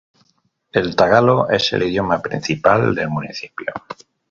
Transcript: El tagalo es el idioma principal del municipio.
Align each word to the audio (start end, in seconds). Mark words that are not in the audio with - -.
El 0.71 0.95
tagalo 0.95 1.47
es 1.51 1.73
el 1.73 1.83
idioma 1.83 2.23
principal 2.23 2.95
del 2.95 3.09
municipio. 3.11 3.71